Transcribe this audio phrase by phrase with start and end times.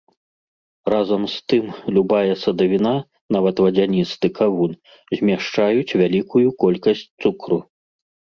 [0.91, 1.65] Разам з тым,
[1.97, 2.93] любая садавіна,
[3.35, 4.71] нават вадзяністы кавун,
[5.19, 7.57] змяшчаюць вялікую колькасць цукру.